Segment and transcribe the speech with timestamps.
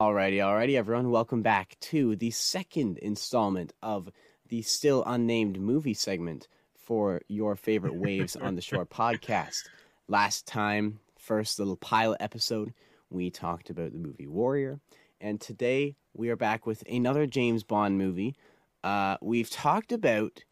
[0.00, 1.10] Alrighty, alrighty, everyone.
[1.10, 4.12] Welcome back to the second installment of
[4.48, 9.68] the still unnamed movie segment for your favorite Waves on the Shore podcast.
[10.06, 12.74] Last time, first little pilot episode,
[13.10, 14.78] we talked about the movie Warrior,
[15.20, 18.36] and today we are back with another James Bond movie.
[18.84, 20.44] Uh, we've talked about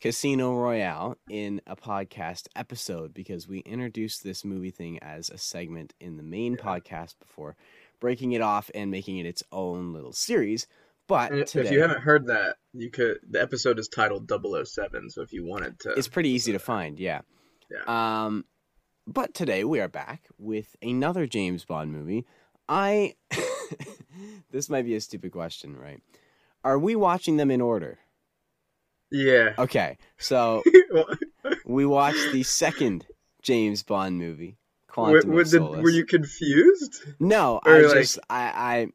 [0.00, 5.94] Casino Royale in a podcast episode because we introduced this movie thing as a segment
[6.00, 7.54] in the main podcast before
[8.00, 10.66] breaking it off and making it its own little series.
[11.06, 13.18] But And today, if you haven't heard that, you could.
[13.28, 16.98] The episode is titled 007, so if you wanted to, it's pretty easy to find,
[16.98, 17.22] yeah.
[17.70, 18.24] Yeah.
[18.26, 18.44] Um,
[19.06, 22.26] but today we are back with another James Bond movie.
[22.68, 23.14] I
[24.50, 26.02] this might be a stupid question, right?
[26.62, 27.98] Are we watching them in order?
[29.10, 29.54] yeah.
[29.58, 30.62] Okay, so
[31.64, 33.06] we watched the second
[33.42, 34.57] James Bond movie,
[34.88, 37.02] Quantum did- were you confused?
[37.20, 38.88] No, Or, I like- just I, I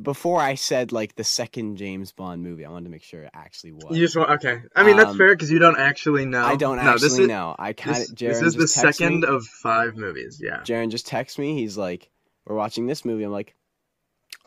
[0.00, 3.30] before I said like the second James Bond movie, I wanted to make sure it
[3.34, 3.96] actually was.
[3.96, 4.62] You just want okay.
[4.74, 6.42] I mean that's Um, fair because you don't actually know.
[6.44, 7.54] I don't no, actually this is, know.
[7.58, 9.26] I kind This, of this Jaron is the second me.
[9.28, 10.40] of five movies.
[10.42, 10.60] Yeah.
[10.60, 11.54] Jaron just texts me.
[11.54, 12.08] He's like,
[12.46, 13.54] "We're watching this movie." I'm like,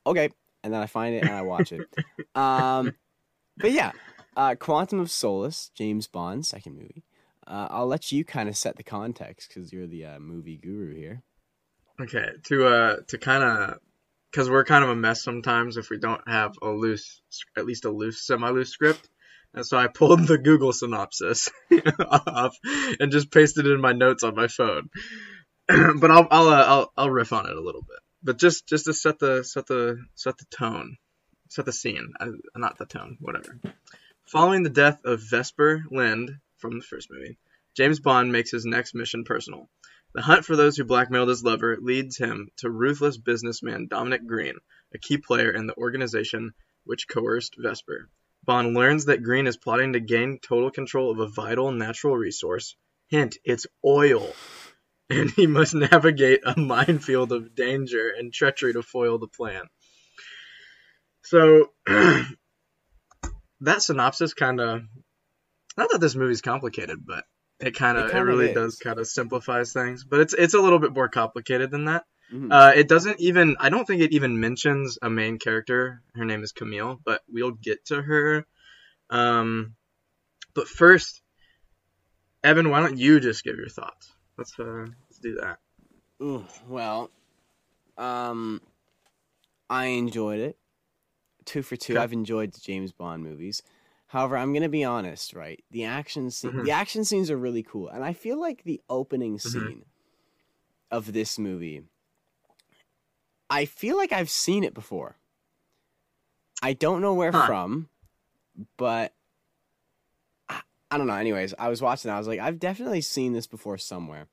[0.08, 0.30] "Okay,"
[0.64, 1.82] and then I find it and I watch it.
[2.36, 2.94] um,
[3.58, 3.92] but yeah,
[4.36, 7.04] uh, Quantum of Solace, James Bond, second movie.
[7.46, 10.96] Uh, I'll let you kind of set the context because you're the uh, movie guru
[10.96, 11.24] here.
[12.02, 12.26] Okay.
[12.46, 13.80] To uh to kind of
[14.32, 17.22] because we're kind of a mess sometimes if we don't have a loose,
[17.56, 19.08] at least a loose, semi-loose script.
[19.54, 21.50] And so I pulled the Google synopsis
[22.10, 22.58] off
[23.00, 24.90] and just pasted it in my notes on my phone.
[25.68, 28.00] but I'll I'll, uh, I'll I'll riff on it a little bit.
[28.24, 30.98] But just just to set the set the set the tone,
[31.50, 33.60] set the scene, uh, not the tone, whatever.
[34.26, 36.32] Following the death of Vesper Lynd
[36.64, 37.38] from the first movie,
[37.76, 39.70] James Bond makes his next mission personal.
[40.16, 44.56] The hunt for those who blackmailed his lover leads him to ruthless businessman Dominic Green,
[44.94, 46.54] a key player in the organization
[46.86, 48.10] which coerced Vesper.
[48.46, 52.78] Bond learns that Green is plotting to gain total control of a vital natural resource.
[53.08, 54.34] Hint, it's oil.
[55.10, 59.64] And he must navigate a minefield of danger and treachery to foil the plan.
[61.24, 64.84] So, that synopsis kind of.
[65.78, 67.26] Not that this movie's complicated, but
[67.60, 68.56] it kind of it, of really is.
[68.56, 70.04] does kind of simplifies things.
[70.04, 72.06] But it's it's a little bit more complicated than that.
[72.32, 72.52] Mhm.
[72.52, 73.56] Uh, it doesn't even.
[73.60, 76.02] I don't think it even mentions a main character.
[76.16, 78.46] Her name is Camille, but we'll get to her.
[79.10, 79.76] Um,
[80.54, 81.22] but first,
[82.44, 84.12] Evan, why don't you just give your thoughts?
[84.38, 85.60] Let's uh, let's do that.
[86.22, 87.12] Ooh, well,
[87.98, 88.62] um,
[89.70, 90.58] I enjoyed it.
[91.46, 91.94] Two for two.
[91.94, 92.02] Okay.
[92.02, 93.62] I've enjoyed the James Bond movies.
[94.14, 95.64] However, I'm gonna be honest, right?
[95.72, 96.64] The action scene, Mhm.
[96.66, 99.42] the action scenes are really cool, and I feel like the opening Mhm.
[99.42, 99.86] scene
[100.92, 101.82] of this movie.
[103.50, 105.18] I feel like I've seen it before.
[106.62, 107.48] I don't know where Huh.
[107.48, 107.90] from,
[108.78, 109.16] but
[110.48, 111.16] I, I don't know.
[111.16, 112.12] Anyways, I was watching.
[112.12, 114.28] I was like, I've definitely seen this before somewhere.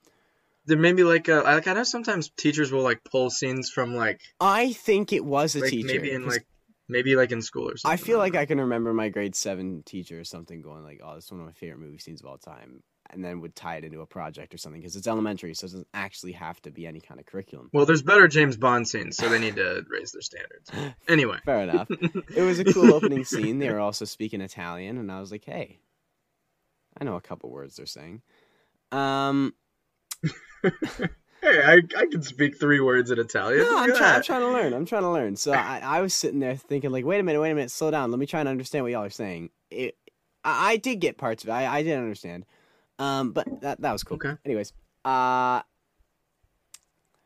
[0.65, 3.95] There may be like a like I know sometimes teachers will like pull scenes from
[3.95, 5.87] like I think it was a like teacher.
[5.87, 6.45] maybe in like
[6.91, 7.93] maybe like in school or something.
[7.93, 11.15] I feel like I can remember my grade seven teacher or something going like, "Oh,
[11.15, 13.77] this is one of my favorite movie scenes of all time," and then would tie
[13.77, 16.71] it into a project or something because it's elementary, so it doesn't actually have to
[16.71, 17.69] be any kind of curriculum.
[17.73, 20.69] Well, there's better James Bond scenes, so they need to raise their standards.
[21.07, 21.87] Anyway, Fair enough.
[22.35, 23.59] It was a cool opening scene.
[23.59, 25.79] They were also speaking Italian, and I was like, "Hey,
[26.99, 28.21] I know a couple words they're saying."
[28.91, 29.53] Um,
[31.41, 33.65] hey, I I can speak three words in Italian.
[33.65, 34.15] no, I'm trying.
[34.15, 34.73] I'm trying to learn.
[34.73, 35.35] I'm trying to learn.
[35.35, 37.91] So I, I was sitting there thinking, like, wait a minute, wait a minute, slow
[37.91, 38.11] down.
[38.11, 39.49] Let me try and understand what y'all are saying.
[39.69, 39.97] It,
[40.43, 41.53] I, I did get parts of it.
[41.53, 42.45] I, I did understand.
[42.99, 44.15] Um, but that that was cool.
[44.15, 44.33] Okay.
[44.45, 44.73] Anyways,
[45.05, 45.61] uh,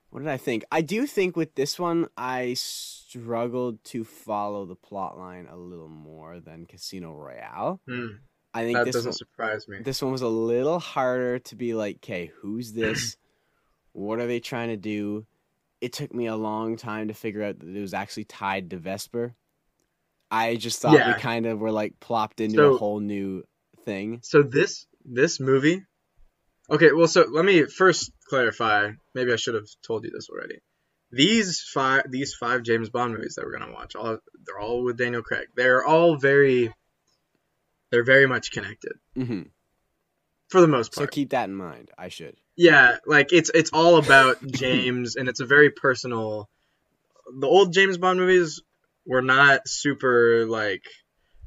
[0.10, 0.64] what did I think?
[0.72, 5.90] I do think with this one, I struggled to follow the plot line a little
[5.90, 7.82] more than Casino Royale.
[7.86, 8.08] Hmm,
[8.54, 9.80] I think that this doesn't one, surprise me.
[9.84, 13.18] this one was a little harder to be like, okay, who's this?
[13.96, 15.26] What are they trying to do?
[15.82, 18.78] It took me a long time to figure out that it was actually tied to
[18.78, 19.36] Vesper.
[20.32, 21.16] I just thought Yeah.
[21.16, 23.44] we kind of were like plopped into So- a whole new
[23.86, 24.20] thing.
[24.24, 25.84] So this this movie.
[26.70, 28.92] Okay, well, so let me first clarify.
[29.14, 30.60] Maybe I should have told you this already.
[31.12, 34.98] These five these five James Bond movies that we're gonna watch, all they're all with
[34.98, 35.48] Daniel Craig.
[35.56, 36.74] They're all very
[37.92, 39.44] they're very much connected hmm
[40.50, 41.08] for the most part.
[41.10, 41.92] So keep that in mind.
[41.98, 42.38] I should.
[42.58, 46.50] Yeah, like it's it's all about James, and it's a very personal.
[47.40, 48.62] The old James Bond movies
[49.06, 50.84] were not super like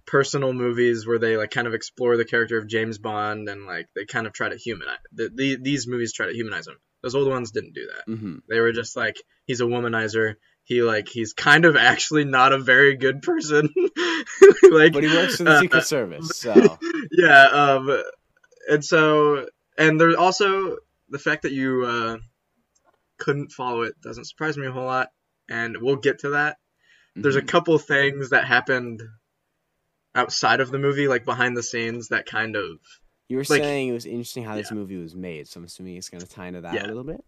[0.06, 3.87] personal movies where they like kind of explore the character of James Bond and like
[3.94, 4.99] they kind of try to humanize.
[5.12, 6.76] The, the, these movies try to humanize him.
[7.02, 8.12] Those old ones didn't do that.
[8.12, 9.16] hmm They were just like
[9.46, 10.34] he's a womanizer.
[10.64, 13.69] he like he's kind of actually not a very good person.
[14.70, 16.78] like, but he works for the uh, Secret Service, so
[17.12, 17.44] yeah.
[17.44, 18.02] Um,
[18.69, 19.46] and so
[19.76, 20.78] and there's also
[21.10, 22.19] the fact that you uh,
[23.19, 25.08] couldn't follow it doesn't surprise me a whole lot,
[25.49, 26.58] and we'll get to that.
[27.16, 27.49] There's a Mhm.
[27.49, 29.02] couple things that happened
[30.14, 32.78] outside of the movie, like behind the scenes, that kind of
[33.28, 34.75] you were like- saying it was interesting how this yeah.
[34.76, 35.46] movie was made.
[35.49, 36.87] So I'm assuming it's going to tie into that Yeah.
[36.87, 37.22] a little bit.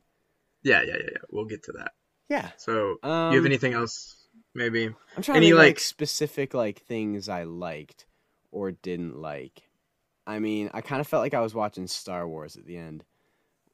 [0.62, 1.18] yeah, yeah, yeah, yeah.
[1.30, 1.92] We'll get to that.
[2.28, 2.50] Yeah.
[2.58, 4.28] So, Um, you have anything else?
[4.54, 4.86] Maybe.
[5.16, 8.06] I'm trying any, to think, like, like- specific like things I liked
[8.50, 9.62] or didn't like.
[10.26, 13.04] I mean, I kind of felt like I was watching Star Wars at the end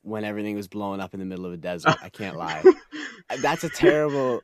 [0.06, 1.97] when everything was blowing up in the middle of a desert.
[2.00, 2.62] I can't lie.
[3.43, 4.41] That's a terrible.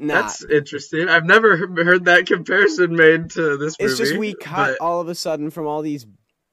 [0.00, 1.08] Nah, That's interesting.
[1.08, 3.90] I've never heard that comparison made to this movie.
[3.92, 6.06] it's just we cut but- all of a sudden from all these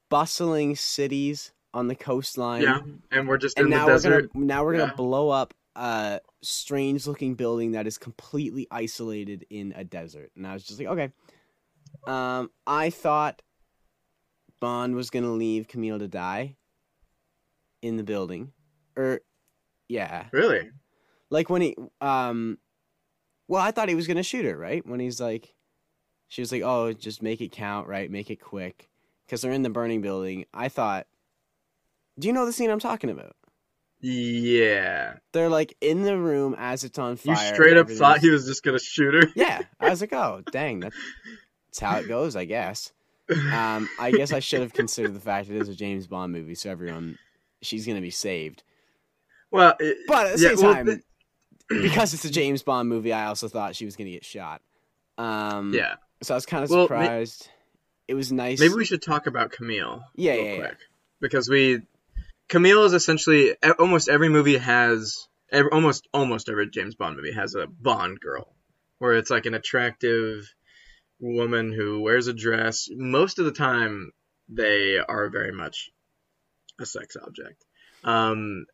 [0.08, 2.62] bustling cities on the coastline.
[2.62, 2.80] yeah,
[3.10, 4.32] and we're just and in the now we're desert.
[4.32, 9.74] gonna now we're gonna blow up a strange looking building that is completely isolated in
[9.76, 11.10] a desert and i was just like okay
[12.06, 13.42] um i thought
[14.60, 16.56] bond was gonna leave camille to die
[17.82, 18.52] in the building
[18.96, 19.20] or
[19.88, 20.70] yeah Really?
[21.30, 22.58] like when he um
[23.48, 25.54] well i thought he was gonna shoot her right when he's like
[26.28, 28.88] she was like oh just make it count right make it quick
[29.26, 31.06] because they're in the burning building i thought
[32.18, 33.36] do you know the scene i'm talking about
[34.00, 35.14] Yeah.
[35.32, 37.34] they're like in the room as it's on fire.
[37.34, 39.30] You straight up thought he was just gonna shoot her.
[39.34, 40.96] Yeah, I was like, oh, dang, that's,
[41.68, 42.92] that's how it goes, I guess.
[43.52, 46.54] Um, I guess I should have considered the fact it is a James Bond movie,
[46.54, 47.18] so everyone,
[47.62, 48.62] she's gonna be saved.
[49.50, 51.02] well, it, But at the yeah, same well, time, th-
[51.82, 54.62] because it's a James Bond movie, I also thought she was gonna get shot.
[55.18, 55.94] Um, yeah.
[56.22, 57.48] So I was kind of Well, surprised.
[58.08, 58.60] it was nice.
[58.60, 60.02] Maybe we should talk about Camille.
[60.14, 60.70] Yeah, real yeah, yeah.
[61.20, 61.80] Because we,
[62.48, 67.54] Camille is essentially almost every movie has ev almost almost every James Bond movie has
[67.54, 68.54] a Bond girl,
[68.98, 70.52] where it's like an attractive
[71.20, 72.88] woman who wears a dress.
[72.90, 74.12] Most of the time,
[74.48, 75.90] they are very much
[76.80, 77.64] a sex object.
[78.04, 78.66] Um,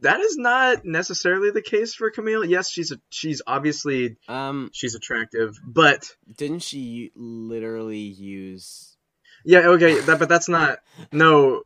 [0.00, 2.44] that is not necessarily the case for Camille.
[2.44, 8.96] Yes, she's a, she's obviously Um, she's attractive, but didn't she literally use?
[9.44, 10.78] Yeah, okay, that, but that's not.
[11.12, 11.62] No,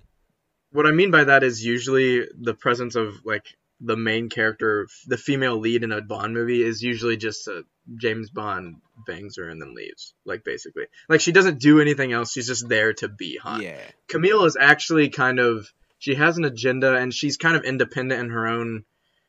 [0.73, 3.46] what I mean by that is usually the presence of like
[3.84, 7.64] the main character, the female lead in a Bond movie, is usually just a
[8.00, 8.76] James Bond
[9.06, 10.14] bangs her and then leaves.
[10.25, 12.32] Like basically, like she doesn't do anything else.
[12.32, 13.62] She's just there to be hot.
[13.62, 15.67] Yeah, Camille is actually kind of
[15.99, 18.84] she has an agenda and she's kind of independent in her own.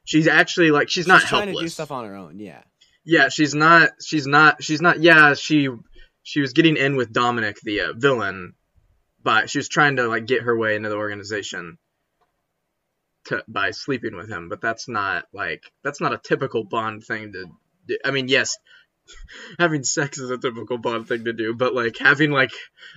[0.05, 1.61] She's actually like she's, not trying helpless.
[1.61, 2.39] to do stuff on her own.
[2.39, 2.61] Yeah,
[3.05, 3.91] Yeah, she's not.
[4.01, 4.63] She's not.
[4.63, 5.01] She's not.
[5.01, 5.69] Yeah, she
[6.21, 8.53] she was getting in with Dominic, the uh, villain,
[9.23, 11.77] but she was trying to like get her way into the organization
[13.25, 14.49] to by sleeping with him.
[14.49, 17.45] But that's not like that's not a typical Bond thing to.
[17.87, 17.97] do.
[18.03, 18.57] I mean, yes,
[19.59, 22.51] having sex is a typical Bond thing to do, but like having like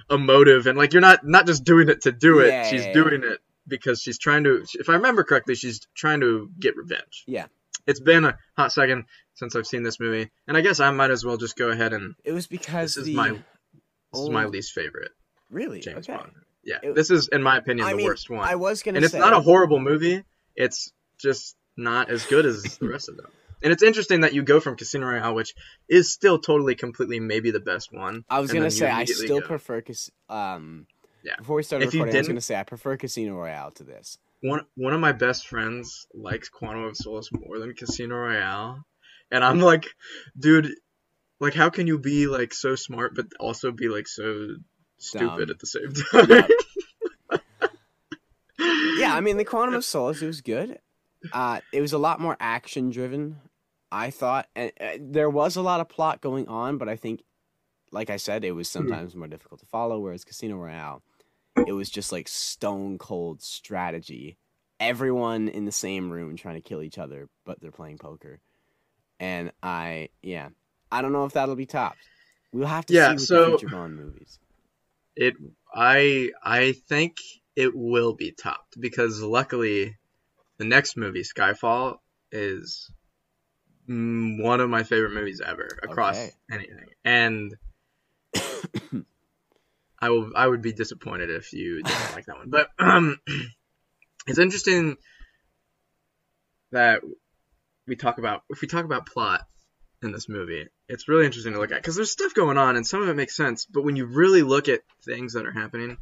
[0.08, 2.48] a motive and like you're not not just doing it to do it.
[2.48, 2.94] Yeah, she's yeah, yeah.
[2.94, 4.64] doing it because she's trying to.
[4.74, 7.24] If I remember correctly, she's trying to get revenge.
[7.26, 7.46] Yeah.
[7.86, 11.12] It's been a hot second since I've seen this movie, and I guess I might
[11.12, 14.46] as well just go ahead and it was because this is my this is my
[14.46, 15.12] least favorite
[15.50, 16.18] really James okay.
[16.18, 16.32] Bond.
[16.66, 18.96] Yeah, It- this is in my opinion I the mean, worst one, I was gonna
[18.96, 20.24] and it's not a horrible movie.
[20.56, 23.30] It's just not as good as the rest of them.
[23.62, 25.54] And it's interesting that you go from Casino Royale, which
[25.88, 28.24] is still totally, completely, maybe the best one.
[28.28, 29.82] I was gonna say I still go- prefer
[30.28, 30.86] um
[31.24, 31.36] Yeah.
[31.38, 34.18] before we started If recording I was gonna say I prefer Casino Royale to this.
[34.42, 38.84] one one of my best friends likes Quantum of Solace more than Casino Royale,
[39.30, 39.86] and I'm like,
[40.38, 40.74] dude,
[41.40, 44.56] like how can you be like so smart but also be like so
[44.98, 45.50] stupid Dumb.
[45.50, 46.48] at the same time?
[48.98, 50.78] Yeah, I mean the Quantum of Solace it was good.
[51.32, 53.36] Uh it was a lot more action driven,
[53.92, 54.46] I thought.
[54.56, 57.22] And uh, there was a lot of plot going on, but I think
[57.92, 58.78] like I said it was Hmm.
[58.80, 61.02] sometimes more difficult to follow whereas Casino Royale
[61.66, 64.36] it was just like stone cold strategy.
[64.78, 68.40] Everyone in the same room trying to kill each other, but they're playing poker.
[69.20, 70.48] And I yeah.
[70.92, 71.98] I don't know if that'll be topped.
[72.52, 74.38] We'll have to Yeah, see with so- the future Bond movies.
[75.16, 75.34] It
[75.74, 77.18] I I think
[77.56, 79.96] it will be topped because luckily
[80.58, 81.96] the next movie Skyfall
[82.30, 82.90] is
[83.88, 86.32] one of my favorite movies ever across Okay.
[86.50, 87.54] anything and
[89.98, 93.18] I will I would be disappointed if you didn't like that one but um
[94.26, 94.96] it's interesting
[96.72, 97.00] that
[97.86, 99.46] we talk about if we talk about plot
[100.02, 102.86] in this movie it's really interesting to look at because there's stuff going on and
[102.86, 105.96] some of it makes sense but when you really look at things that are happening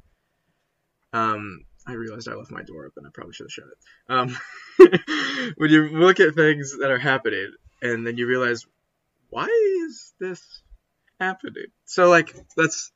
[1.13, 3.05] um I realized I left my door open.
[3.07, 3.79] I probably should have shut it.
[4.09, 4.39] Um,
[5.57, 8.65] when you look at things that are happening, and then you realize,
[9.29, 9.47] why
[9.87, 10.43] is this
[11.21, 11.67] happening?
[11.85, 12.91] So like, let's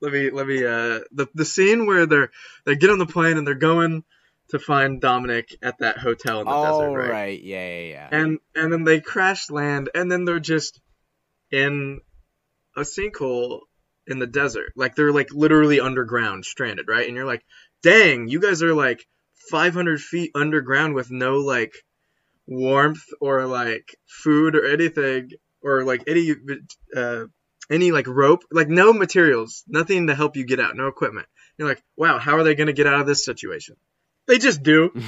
[0.00, 2.30] let me let me uh the the scene where they're
[2.64, 4.04] they get on the plane and they're going
[4.48, 7.10] to find Dominic at that hotel in the oh desert, right?
[7.10, 8.08] right, yeah, yeah, yeah.
[8.10, 10.80] And and then they crash land, and then they're just
[11.50, 12.00] in
[12.76, 13.60] a sinkhole
[14.06, 14.72] in the desert.
[14.76, 17.06] Like they're like literally underground, stranded, right?
[17.06, 17.44] And you're like,
[17.82, 19.06] dang, you guys are like
[19.50, 21.72] 500 feet underground with no like
[22.46, 25.30] warmth or like food or anything
[25.62, 26.34] or like any
[26.96, 27.24] uh
[27.70, 31.26] any like rope, like no materials, nothing to help you get out, no equipment.
[31.56, 33.76] You're like, wow, how are they gonna get out of this situation?
[34.30, 34.92] They just do.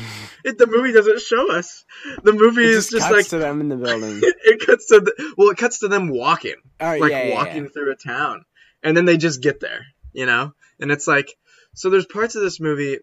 [0.45, 1.85] It, the movie doesn't show us.
[2.25, 4.19] The movie it is just, just cuts like to them in the building.
[4.23, 7.69] it cuts to the, well, it cuts to them walking, right, like yeah, walking yeah.
[7.69, 8.45] through a town,
[8.83, 10.53] and then they just get there, you know.
[10.81, 11.33] And it's like,
[11.77, 12.99] so there's parts of this movie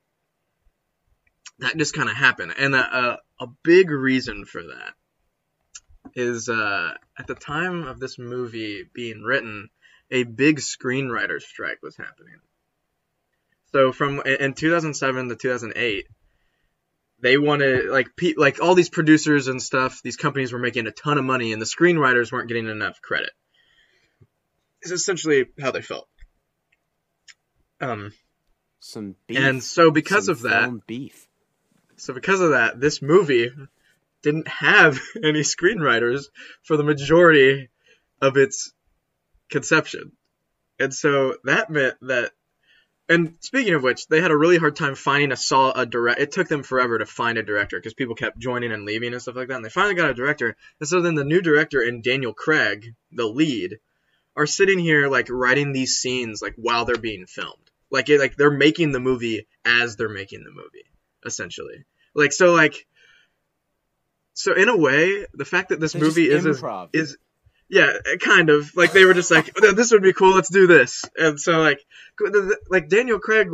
[1.59, 4.93] that just kind of happen, and a, a a big reason for that
[6.15, 9.69] is uh, at the time of this movie being written,
[10.11, 12.41] a big screenwriter strike was happening.
[13.71, 16.05] So from in 2007 to 2008,
[17.21, 20.01] they wanted like pe- like all these producers and stuff.
[20.03, 23.31] These companies were making a ton of money, and the screenwriters weren't getting enough credit.
[24.81, 26.07] It's essentially how they felt.
[27.81, 28.13] Um,
[28.79, 29.37] Some beef.
[29.39, 31.27] and so because of that, beef.
[31.97, 33.51] so because of that, this movie
[34.21, 36.25] didn't have any screenwriters
[36.63, 37.69] for the majority
[38.21, 38.73] of its
[39.49, 40.13] conception.
[40.79, 42.31] And so that meant that
[43.09, 46.21] and speaking of which, they had a really hard time finding a saw a direct.
[46.21, 49.21] It took them forever to find a director because people kept joining and leaving and
[49.21, 49.55] stuff like that.
[49.55, 50.55] And they finally got a director.
[50.79, 53.79] And so then the new director and Daniel Craig, the lead,
[54.35, 57.71] are sitting here like writing these scenes like while they're being filmed.
[57.89, 60.85] Like it, like they're making the movie as they're making the movie,
[61.25, 61.85] essentially.
[62.13, 62.85] Like so like
[64.33, 66.89] so in a way, the fact that this They're movie is improv.
[66.93, 67.17] is
[67.69, 71.05] yeah, kind of like they were just like this would be cool, let's do this.
[71.17, 71.79] And so like
[72.69, 73.49] like Daniel Craig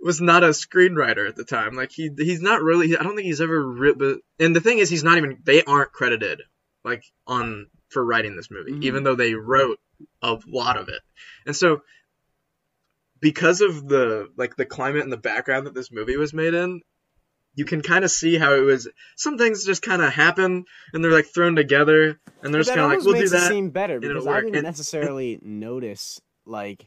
[0.00, 1.74] was not a screenwriter at the time.
[1.74, 4.90] Like he he's not really I don't think he's ever written and the thing is
[4.90, 6.42] he's not even they aren't credited
[6.84, 8.84] like on for writing this movie Mhm.
[8.84, 9.78] even though they wrote
[10.22, 11.00] a lot of it.
[11.46, 11.80] And so
[13.20, 16.82] because of the like the climate and the background that this movie was made in,
[17.58, 18.86] you can kind of see how it was.
[19.16, 22.68] Some things just kind of happen, and they're like thrown together, and they're But just
[22.70, 25.38] kind of like, "We'll do makes that." it seem better because I didn't And- necessarily
[25.42, 26.86] notice like.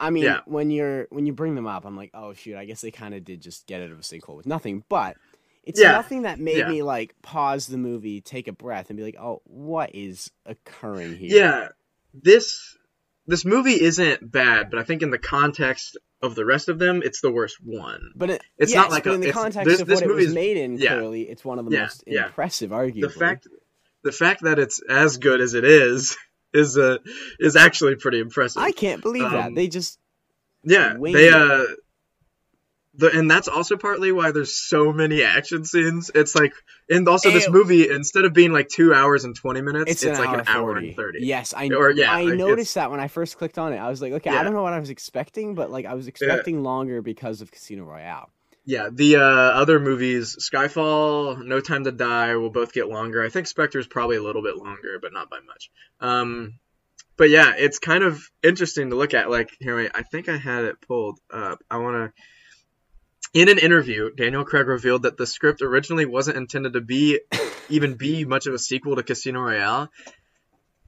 [0.00, 0.40] I mean, Yeah.
[0.46, 3.14] when you're when you bring them up, I'm like, oh shoot, I guess they kind
[3.14, 4.84] of did just get out of a sinkhole with nothing.
[4.88, 5.16] But
[5.64, 5.90] it's Yeah.
[5.90, 6.68] nothing that made Yeah.
[6.68, 11.16] me like pause the movie, take a breath, and be like, oh, what is occurring
[11.16, 11.36] here?
[11.36, 11.68] Yeah,
[12.14, 12.76] this
[13.28, 17.02] this movie isn't bad, but I think in the context of the rest of them,
[17.04, 18.10] it's the worst one.
[18.16, 20.08] But it, It's not like but a- in the context this- of this what it
[20.08, 20.96] was movie's- made in, yeah.
[20.96, 23.02] clearly, it's one of the Yeah, most impressive, arguably.
[23.02, 23.46] The fact
[24.02, 26.16] the fact that it's as good as it is
[26.52, 26.98] is uh,
[27.38, 28.60] is actually pretty impressive.
[28.62, 29.98] I can't believe that Um, they just
[30.64, 31.64] Yeah, they uh
[32.98, 36.10] the and that's also partly why there's so many action scenes.
[36.14, 36.52] It's like
[36.90, 37.52] and also this Ew.
[37.52, 40.40] movie instead of being like 2 hours and 20 minutes, it's, it's, an like hour
[40.40, 40.88] an hour 40.
[40.88, 41.18] and 30.
[41.22, 43.78] Yes, I Or, yeah, I like, noticed that when I first clicked on it.
[43.78, 46.08] I was like, okay, I don't know what I was expecting, but like I was
[46.08, 48.30] expecting longer because of Casino Royale.
[48.68, 53.24] Yeah, the uh, other movies, Skyfall, No Time to Die, will both get longer.
[53.24, 55.70] I think Spectre's probably a little bit longer, but not by much.
[56.00, 56.58] Um,
[57.16, 59.30] but yeah, it's kind of interesting to look at.
[59.30, 61.60] Like, here, wait, I think I had it pulled up.
[61.70, 62.22] I want to.
[63.34, 67.20] In an interview, Daniel Craig revealed that the script originally wasn't intended to be
[67.68, 69.90] even be much of a sequel to Casino Royale.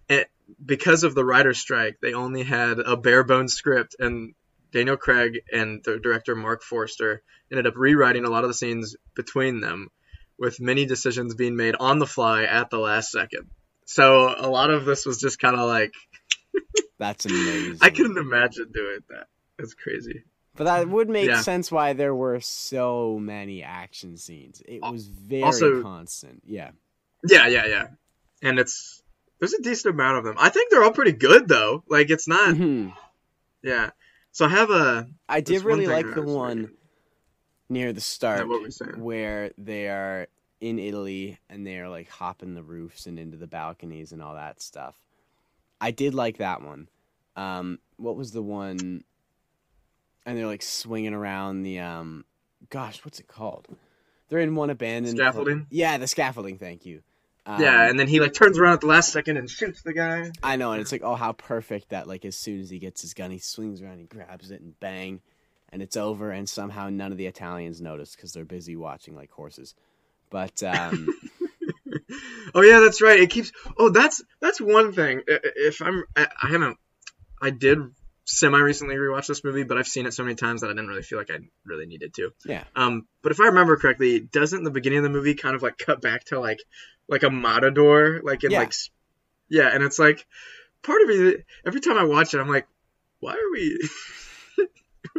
[0.09, 0.27] And
[0.65, 4.35] because of the writer's strike, they only had a bare bones script, and
[4.73, 8.97] Daniel Craig and the director Marc Forster ended up rewriting a lot of the scenes
[9.15, 9.89] between them,
[10.39, 13.51] with many decisions being made on the fly at the last second.
[13.85, 15.93] So a lot of this was just kind of like
[16.99, 17.79] That's amazing.
[17.83, 19.27] I couldn't imagine doing that.
[19.59, 20.25] It's crazy.
[20.57, 21.41] But that would make Yeah.
[21.43, 24.63] sense why there were so many action scenes.
[24.67, 26.43] It was very Also- constant.
[26.47, 26.73] Yeah.
[27.25, 27.87] Yeah, yeah, yeah.
[28.43, 29.03] And it's
[29.39, 30.35] there's a decent amount of them.
[30.39, 31.83] I think they're all pretty good though.
[31.89, 32.55] Like it's not.
[32.55, 32.95] Mhm.
[33.63, 33.91] Yeah.
[34.33, 35.09] So I have a.
[35.29, 36.77] I did really like the one reading.
[37.69, 40.27] near the start Yeah, where they are
[40.61, 44.35] in Italy and they are like hopping the roofs and into the balconies and all
[44.35, 44.99] that stuff.
[45.81, 46.89] I did like that one.
[47.37, 49.05] Um, what was the one?
[50.27, 52.25] And they're like swinging around the um,
[52.69, 53.67] gosh, what's it called?
[54.29, 55.67] They're in one abandoned Scaffolding?
[55.71, 56.59] Yeah, the scaffolding.
[56.59, 57.03] Thank you.
[57.47, 59.95] Um, yeah, and then he like turns around at the last second and shoots the
[59.95, 60.31] guy.
[60.43, 62.07] I know, and it's like, oh, how perfect that!
[62.07, 64.79] Like as soon as he gets his gun, he swings around, he grabs it, and
[64.79, 65.21] bang,
[65.71, 69.31] and it's over, and somehow none of the Italians notice because they're busy watching like
[69.31, 69.75] horses.
[70.29, 71.09] But um,
[72.55, 73.19] oh yeah, that's right.
[73.19, 73.53] It keeps.
[73.79, 75.23] Oh, that's that's one thing.
[75.27, 76.77] If I'm, I I haven't.
[77.43, 77.79] I did
[78.31, 80.89] semi recently rewatched this movie, but I've seen it so many times that I didn't
[80.89, 82.31] really feel like I really needed to.
[82.45, 85.63] yeah, Um, but if I remember correctly, doesn't the beginning of the movie kind of
[85.63, 86.61] like cut back to like
[87.09, 88.61] like a matador, like in Yeah.
[88.61, 88.73] like
[89.49, 90.27] yeah, and it's like
[90.83, 92.67] part of me every time I watch it, I'm like,
[93.21, 93.79] why are we?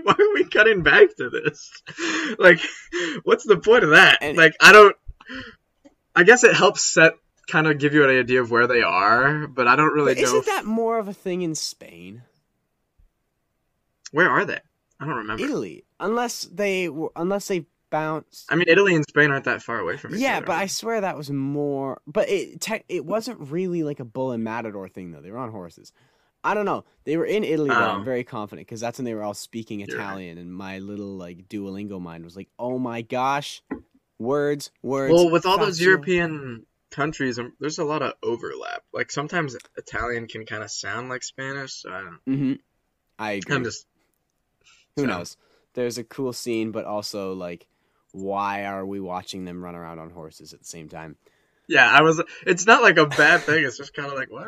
[0.04, 1.70] Why are we cutting back to this?
[2.40, 2.60] Like,
[3.24, 4.20] what's the point of that?
[4.22, 4.96] And- like, I don't.
[6.16, 7.14] I guess it helps set
[7.50, 10.22] kind of give you an idea of where they are, but I don't really but
[10.22, 10.24] know.
[10.28, 12.22] isn't if- that more of a thing in Spain,
[14.12, 14.60] Where are they?
[15.00, 15.44] I don't remember.
[15.44, 15.84] Italy?
[16.00, 18.46] Unless they were, unless they bounced.
[18.50, 20.46] I mean, Italy and Spain aren't that far away from each Yeah, other.
[20.46, 22.02] but I swear that was more.
[22.08, 25.22] But it te- it wasn't really like a bull and matador thing though.
[25.22, 25.92] They were on horses.
[26.44, 26.86] I don't know.
[27.04, 27.76] They were in Italy though.
[27.76, 28.04] I'm Oh.
[28.04, 30.04] very confident because that's when they were all speaking You're right.
[30.04, 33.62] Italian, and my little like Duolingo mind was like, "Oh my gosh,
[34.20, 38.84] words, words." Well, with all those faccio." European countries, um, there's a lot of overlap.
[38.94, 41.74] Like sometimes Italian can kind of sound like Spanish.
[41.74, 42.60] So I don't, Mhm.
[43.20, 43.56] I agree.
[43.56, 43.86] I'm just
[44.96, 45.38] Who so- knows?
[45.74, 47.66] There's a cool scene, but also like,
[48.12, 51.16] why are we watching them run around on horses at the same time?
[51.70, 51.90] yeah.
[51.90, 52.22] I was.
[52.46, 53.64] It's not like a bad thing.
[53.64, 54.48] It's just kind of like what.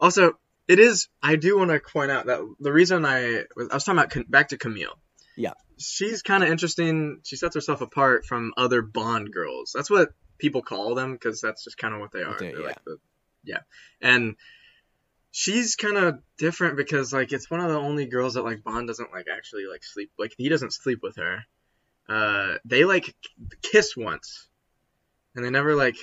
[0.00, 0.32] Also,
[0.68, 1.08] it is.
[1.22, 4.30] I do want to point out that the reason I was I was talking about
[4.30, 4.96] back to Camille.
[5.36, 5.54] Yeah.
[5.78, 7.20] She's kind of interesting.
[7.24, 9.72] She sets herself apart from other Bond girls.
[9.74, 12.38] That's what people call them because that's just kind of what they are.
[12.38, 12.58] they- yeah.
[12.58, 12.98] like the,
[13.42, 13.60] yeah.
[14.00, 14.36] And
[15.32, 18.86] she's kind of different because like it's one of the only girls that like Bond
[18.88, 21.44] doesn't like actually like sleep like he doesn't sleep with her.
[22.08, 23.14] Uh, they like
[23.62, 24.48] kiss once,
[25.34, 25.96] and they never like.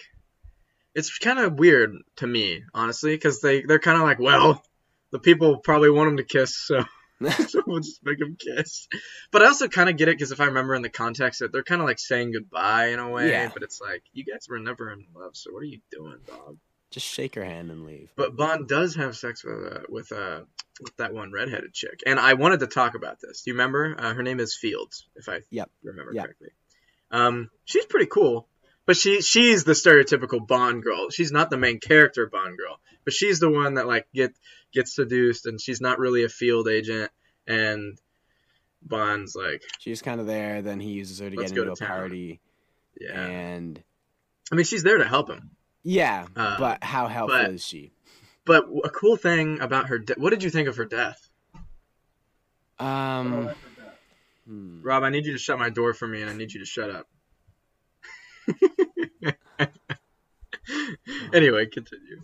[0.95, 4.63] It's kind of weird to me, honestly, because they they're kind of like, well,
[5.11, 6.83] the people probably want them to kiss, so
[7.47, 8.87] so we'll just make them kiss.
[9.31, 11.51] But I also kind of get it because if I remember in the context that
[11.51, 13.51] they're kind of like saying goodbye in a way, Yeah.
[13.53, 16.57] but it's like you guys were never in love, so what are you doing, dog?
[16.89, 18.09] Just shake her hand and leave.
[18.15, 20.41] But Bond does have sex with uh, with uh,
[20.81, 23.41] with that one redheaded chick, and I wanted to talk about this.
[23.41, 23.95] Do you remember?
[23.97, 25.69] Uh, her name is Fields, if I Yep.
[25.83, 26.23] remember Yep.
[26.25, 26.49] correctly.
[27.11, 28.47] Um, she's pretty cool,
[28.85, 31.09] but she she's the stereotypical Bond girl.
[31.09, 34.33] She's not the main character Bond girl, but she's the one that like get
[34.73, 37.11] gets seduced, and she's not really a field agent,
[37.47, 37.99] and
[38.81, 40.61] Bond's like, She's kind of there.
[40.61, 41.87] Then he uses her to get into a town.
[41.87, 42.39] party,
[42.99, 43.25] yeah.
[43.25, 43.83] and
[44.51, 45.51] I mean, she's there to help him.
[45.87, 46.27] Yeah.
[46.35, 47.91] Uh, but how helpful but- is she?
[48.45, 51.27] But a cool thing about her, de- what did you think of her death?
[52.79, 53.49] Um.
[54.47, 54.81] hmm.
[54.83, 56.65] Rob, I need you to shut my door for me, and I need you to
[56.65, 57.07] shut up.
[61.33, 62.21] anyway, continue.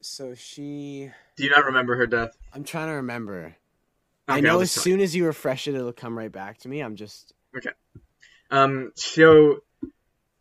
[0.00, 1.10] So she.
[1.36, 2.36] Do you not remember her death?
[2.52, 3.56] I'm trying to remember.
[4.26, 4.96] I Okay, know I'll as just tell you.
[4.96, 6.80] soon as you refresh it, it'll come right back to me.
[6.80, 7.32] I'm just.
[7.56, 7.70] Okay.
[8.50, 9.58] Um, so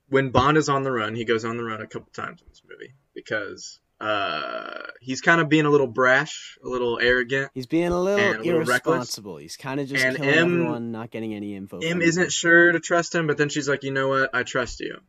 [0.10, 2.48] when Bond is on the run, he goes on the run a couple times in
[2.50, 7.50] this movie because uh, he's kind of being a little brash, a little arrogant.
[7.54, 8.68] He's being a little a little reckless.
[8.68, 9.38] irresponsible.
[9.38, 11.80] He's kind of just And killing M- everyone, not getting any info.
[11.80, 12.30] M isn't them.
[12.30, 14.30] sure to trust him, but then she's like, you know what?
[14.34, 15.00] I trust you.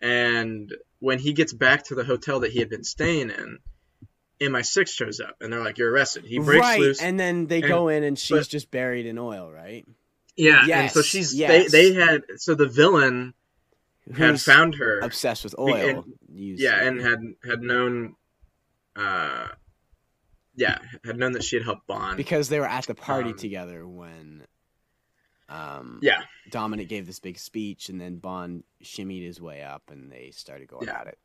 [0.00, 3.58] And when he gets back to the hotel that he had been staying in,
[4.40, 6.24] MI6 shows up, and they're like, you're arrested.
[6.24, 7.00] He breaks right, loose.
[7.00, 9.86] and then they and- go in, and she's but- just buried in oil, right?
[10.36, 11.70] yeah, and Yes, so she's yes.
[11.70, 13.34] they they had so the villain
[14.16, 15.00] had found her.
[15.00, 15.74] obsessed with oil.
[15.74, 16.14] and-
[16.60, 18.16] yeah, and had had known,
[18.96, 19.48] uh,
[20.56, 22.16] yeah, had known that she had helped Bond.
[22.16, 24.46] because they were at the party Um, together when,
[25.48, 30.10] um, yeah, Dominic gave this big speech, and then Bond shimmied his way up, and
[30.10, 31.00] they started going Yeah.
[31.00, 31.18] at it.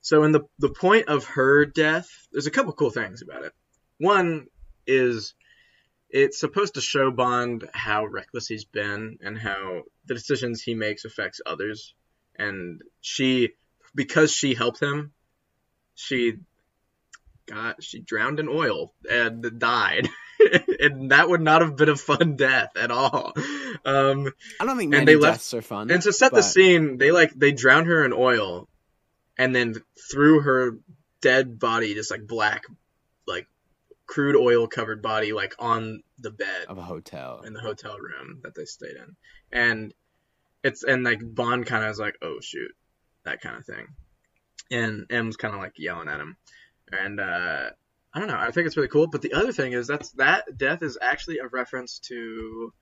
[0.00, 3.52] So in the the point of her death, there's a couple cool things about it.
[3.98, 4.46] One
[4.86, 5.34] is
[6.10, 11.04] it's supposed to show Bond how reckless he's been and how the decisions he makes
[11.04, 11.94] affects others.
[12.38, 13.50] And she
[13.94, 15.12] because she helped him,
[15.94, 16.34] she
[17.46, 20.08] got she drowned in oil and died.
[20.80, 23.32] and that would not have been a fun death at all.
[23.84, 25.90] Um, I don't think And many they left- deaths are fun.
[25.90, 28.68] and to set the scene, they like they drowned her in oil,
[29.36, 29.74] and then
[30.10, 30.78] threw her
[31.20, 32.64] dead body, just like black,
[34.08, 37.42] crude oil covered body, like on the bed of a hotel.
[37.46, 39.14] in the hotel room that they stayed in,
[39.52, 39.94] and
[40.64, 42.72] it's and like Bond kind of is like, oh shoot,
[43.22, 43.86] that kind of thing,
[44.72, 46.36] and M's kind of like yelling at him,
[46.90, 47.70] and uh,
[48.12, 49.06] I don't know, I think it's really cool.
[49.06, 52.72] But the other thing is that's that death is actually a reference to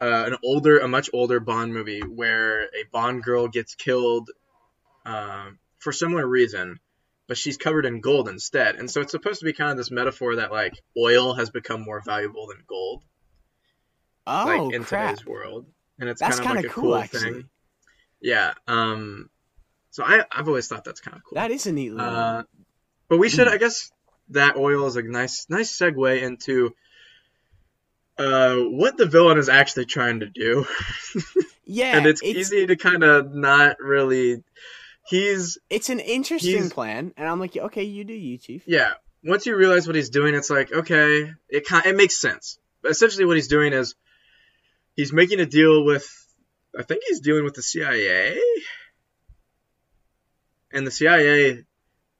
[0.00, 4.30] uh, an older, a much older Bond movie where a Bond girl gets killed
[5.06, 6.80] um, for similar reason,
[7.26, 8.76] but she's covered in gold instead.
[8.76, 11.82] And so it's supposed to be kind of this metaphor that like oil has become
[11.82, 13.02] more valuable than gold.
[14.26, 15.10] Oh like in crap!
[15.10, 15.66] today's world,
[15.98, 17.32] and it's That's kind of like of a cool, cool actually.
[17.32, 17.44] thing.
[18.20, 18.54] Yeah.
[18.66, 19.28] Um.
[19.90, 21.36] So I I've always thought that's kind of cool.
[21.36, 22.10] That is a neat little.
[22.10, 22.42] Uh,
[23.08, 23.92] but we should, I guess,
[24.30, 26.74] that oil is a nice, nice segue into
[28.18, 30.66] uh, what the villain is actually trying to do,
[31.64, 34.42] yeah, and it's, easy to kind of not really.
[35.06, 38.62] He's It's an interesting plan, and I'm like, okay, you do you, chief.
[38.66, 38.94] yeah.
[39.22, 42.58] Once you realize what he's doing, it's like okay, it kind it makes sense.
[42.82, 43.94] But essentially, what he's doing is
[44.96, 46.06] he's making a deal with.
[46.78, 48.36] I think he's dealing with the CIA,
[50.72, 51.64] and the CIA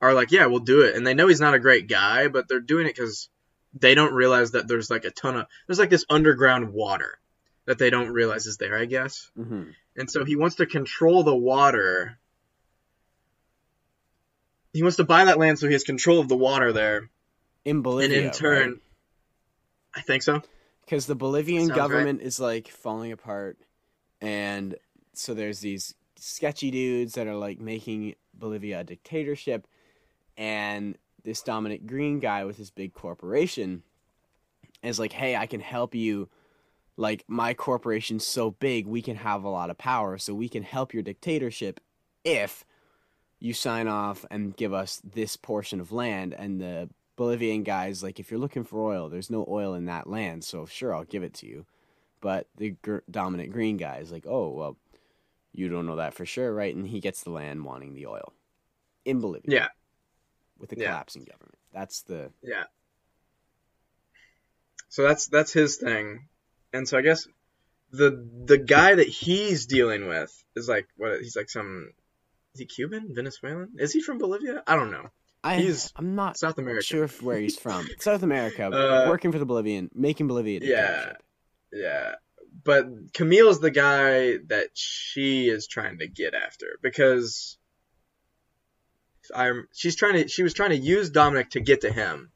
[0.00, 2.48] are like, yeah, we'll do it, and they know he's not a great guy, but
[2.48, 3.28] they're doing it because
[3.74, 7.18] they don't realize that there's like a ton of there's like this underground water
[7.66, 9.30] that they don't realize is there, I guess.
[9.36, 9.64] hmm
[9.96, 12.18] And so he wants to control the water.
[14.74, 17.08] He wants to buy that land so he has control of the water there.
[17.64, 18.80] In Bolivia, and in turn,
[19.94, 20.42] I think so.
[20.84, 21.76] because the Bolivian Sounds right.
[21.76, 23.56] government is like falling apart,
[24.20, 24.74] and
[25.14, 29.66] so there's these sketchy dudes that are like making Bolivia a dictatorship,
[30.36, 33.82] and this Dominic Green guy with his big corporation
[34.82, 36.28] is like, hey, I can help you.
[36.96, 40.64] Like my corporation's so big, we can have a lot of power, so we can
[40.64, 41.80] help your dictatorship
[42.24, 42.64] if
[43.44, 46.32] you sign off and give us this portion of land.
[46.32, 50.08] And the Bolivian guys like, if you're looking for oil, there's no oil in that
[50.08, 51.66] land, so sure, I'll give it to you.
[52.22, 54.78] But the gr- Dominic Green guy is like, oh well,
[55.52, 56.74] you don't know that for sure, right?
[56.74, 58.32] And he gets the land wanting the oil
[59.04, 59.50] in Bolivia.
[59.60, 59.68] Yeah.
[60.58, 60.86] with the Yeah.
[60.86, 61.58] collapsing government.
[61.72, 62.64] That's the Yeah.
[64.88, 66.28] So that's that's his thing,
[66.72, 67.26] and so I guess
[67.90, 68.10] the
[68.46, 71.92] the guy that he's dealing with is like what he's like some
[72.54, 75.08] is he Cuban Venezuelan is he from Bolivia I don't know
[75.42, 75.56] I.
[75.56, 77.86] He's I'm not South America sure where he's from.
[77.98, 80.60] South America, Uh, working for the Bolivian, making Bolivia.
[80.62, 81.12] Yeah.
[81.70, 82.14] Yeah.
[82.64, 87.58] But Camille's the guy that she is trying to get after because
[89.34, 92.30] I'm she's trying to she was trying to use Dominic to get to him.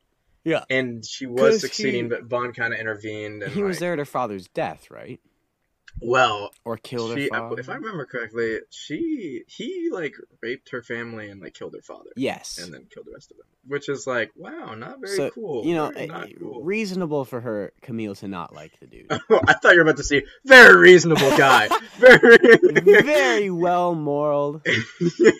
[0.44, 0.64] Yeah.
[0.68, 3.42] And she was he- succeeding, but Bond kind of intervened.
[3.42, 5.20] And He was there at her father's death, right?
[6.00, 7.58] Well, Or killed her father.
[7.60, 12.10] if I remember correctly, she he like raped her family and like killed her father,
[12.16, 12.58] yes.
[12.58, 15.64] and then killed the rest of them, which is like wow, not very So, cool.
[15.64, 16.62] You know, Very eh, cool.
[16.62, 19.06] reasonable for her, Camille, to not like the dude.
[19.10, 22.38] I thought you were about to say very reasonable guy, very
[23.02, 24.62] very well moral,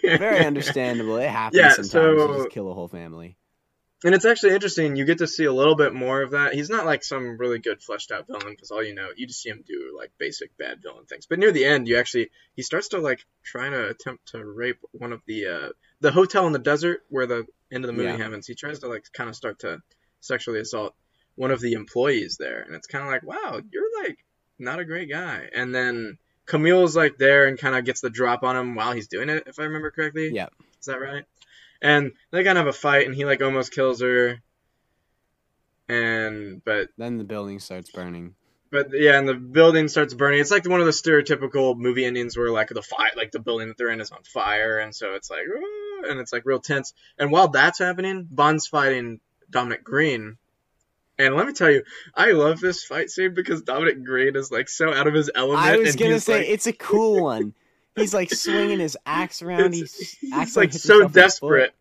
[0.02, 1.16] very understandable.
[1.18, 2.20] It happens Yeah, sometimes.
[2.20, 3.36] so- just kill a whole family.
[4.04, 4.94] And it's actually interesting.
[4.94, 6.54] You get to see a little bit more of that.
[6.54, 9.42] He's not like some really good fleshed out villain because all you know, you just
[9.42, 11.26] see him do like basic bad villain things.
[11.26, 14.78] But near the end, you actually he starts to like trying to attempt to rape
[14.92, 15.68] one of the uh,
[16.00, 18.16] the hotel in the desert where the end of the movie Yeah.
[18.18, 18.46] happens.
[18.46, 19.82] He tries to like kind of start to
[20.20, 20.94] sexually assault
[21.34, 24.18] one of the employees there, and it's kind of like, wow, you're like
[24.60, 25.48] not a great guy.
[25.52, 29.08] And then Camille's like there and kind of gets the drop on him while he's
[29.08, 30.30] doing it, if I remember correctly.
[30.32, 30.48] Yeah.
[30.80, 31.24] Is that right?
[31.80, 34.40] And they kind of have a fight, and he like almost kills her.
[35.88, 38.34] And but Then the building starts burning.
[38.70, 40.40] but yeah, and the building starts burning.
[40.40, 43.68] It's like one of the stereotypical movie endings where like the fire, like the building
[43.68, 45.44] that they're in is on fire, and so it's like,
[46.08, 46.92] and it's like real tense.
[47.18, 50.36] And while that's happening, Bond's fighting Dominic Green.
[51.20, 51.82] And let me tell you,
[52.14, 55.64] I love this fight scene because Dominic Green is like so out of his element.
[55.66, 57.54] I was gonna say like- it's a cool one.
[57.98, 59.74] He's like swinging his axe around.
[59.74, 61.14] It's- He's, he's like so himself in the foot.
[61.14, 61.74] desperate.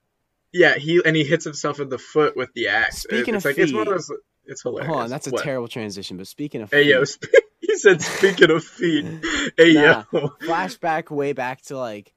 [0.53, 3.03] Yeah, he and he hits himself in the foot with the axe.
[3.03, 4.12] Speaking it's of like it's one of feet- those.
[4.49, 4.88] It's hilarious.
[4.88, 5.43] Hold on, that's a What?
[5.43, 6.15] terrible transition.
[6.17, 8.01] But speaking of Hey yo, feet, sp- he said.
[8.01, 9.06] Speaking of feet,
[9.58, 10.03] hey Nah.
[10.13, 10.30] yo.
[10.41, 12.13] flashback way back to like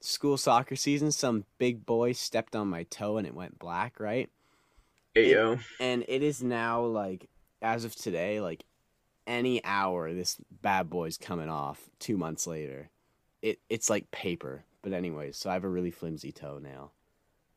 [0.00, 1.12] school soccer season.
[1.12, 4.30] Some big boy stepped on my toe and it went black, right?
[5.14, 5.58] Hey yo.
[5.78, 7.28] And it is now like,
[7.60, 8.64] as of today, like
[9.26, 11.80] any hour this bad boy's coming off.
[11.98, 12.88] Two months later,
[13.44, 14.64] it it's like paper.
[14.82, 16.92] But anyways, so I have a really flimsy toenail,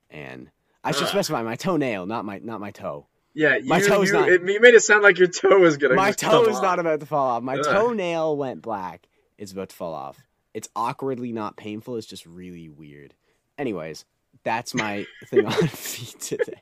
[0.10, 0.50] and
[0.84, 1.10] I should Ugh.
[1.10, 3.08] specify my toenail, not my not my toe.
[3.34, 5.78] Yeah, you, My toe's you, not- It, you made it sound like your toe was
[5.78, 5.93] gonna.
[5.95, 6.63] My toe is off.
[6.63, 7.43] not about to fall off.
[7.43, 7.63] My Ugh.
[7.65, 9.08] toenail went black.
[9.38, 10.17] It's about to fall off.
[10.56, 11.97] It's awkwardly not painful.
[11.97, 13.13] It's just really weird.
[13.60, 14.06] Anyways,
[14.43, 16.62] that's my thing on feet today.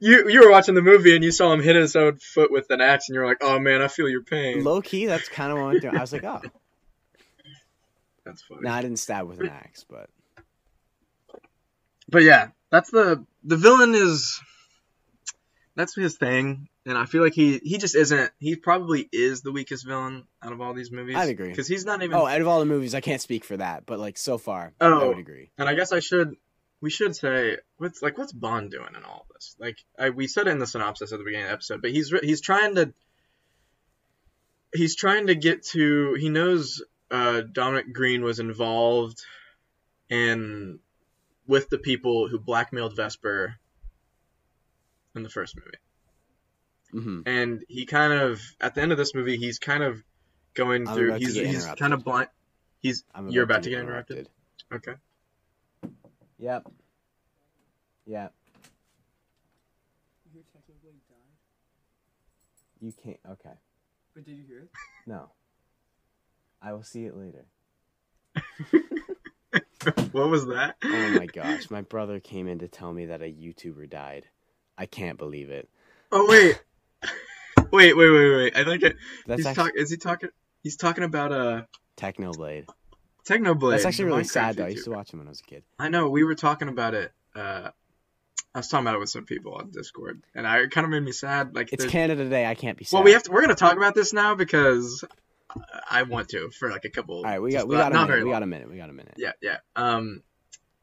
[0.00, 2.68] you you were watching the movie and you saw him hit his own foot with
[2.70, 4.64] an axe and you're like, oh man, I feel your pain.
[4.64, 5.96] Low key, that's kind of what I'm doing.
[5.96, 6.40] I was like, oh,
[8.28, 8.60] That's funny.
[8.62, 10.10] no, I didn't stab with an axe, but
[12.10, 14.38] But yeah, that's the the villain is
[15.74, 18.30] that's his thing, and I feel like he he just isn't.
[18.38, 21.16] He probably is the weakest villain out of all these movies.
[21.16, 21.48] I'd agree.
[21.48, 22.14] because he's not even.
[22.14, 23.86] oh, out of all the movies, I can't speak for that.
[23.86, 25.50] But like so far, oh, I would agree.
[25.56, 26.36] And I guess I should
[26.82, 29.56] we should say what's like what's Bond doing in all this?
[29.58, 32.12] Like I, we said in the synopsis at the beginning of the episode, but he's
[32.22, 32.92] he's trying to
[34.74, 36.14] he's trying to get to.
[36.14, 39.24] He knows uh, Dominic Green was involved
[40.08, 40.78] in
[41.46, 43.54] with the people who blackmailed Vesper
[45.14, 45.78] in the first movie.
[47.04, 50.02] hmm and he kind of at the end of this movie he's kind of
[50.54, 52.28] going I'm through he's, he's kind of blind
[52.80, 54.28] he's I'm you're about to get interrupted
[54.72, 54.94] okay
[56.38, 56.70] Yep.
[58.06, 58.32] Yep.
[60.32, 60.42] You
[60.82, 61.16] hear died?
[62.80, 63.18] You can't.
[63.32, 63.56] Okay.
[64.14, 64.70] But did you hear it?
[65.06, 65.30] No.
[66.60, 67.44] I will see it later.
[70.12, 73.24] what was that Oh my gosh, my brother came in to tell me that a
[73.24, 74.26] YouTuber died.
[74.76, 75.68] I can't believe it.
[76.12, 76.60] oh wait
[77.72, 80.28] wait wait wait wait i think it, That's he's actually talking is he talking
[80.62, 81.62] he's talking about uh
[81.96, 82.66] Technoblade.
[83.28, 84.64] technoblade That's actually really Minecraft sad though.
[84.64, 85.64] I used to watch him when I was a kid.
[85.78, 87.70] i know we were talking about it uh
[88.54, 90.90] i was talking about it with some people on discord and i it kind of
[90.90, 92.46] made me sad like It's Canada Day.
[92.46, 92.96] I can't be sad.
[92.96, 95.04] well we have to we're gonna talk about this now because
[95.90, 98.24] i want to for like a couple All right, we got we got a minute.
[98.24, 98.70] We got a minute.
[98.70, 99.14] We got a minute.
[99.16, 99.58] Yeah, yeah.
[99.76, 100.22] Um,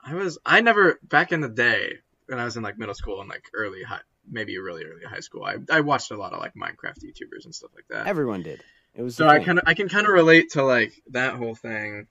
[0.03, 3.21] I was I never back in the day when I was in like middle school
[3.21, 5.43] and like early high, maybe really early high school.
[5.43, 8.07] I I watched a lot of like Minecraft YouTubers and stuff like that.
[8.07, 8.63] Everyone did.
[8.93, 11.55] It was so I kind of I can kind of relate to like that whole
[11.55, 12.07] thing.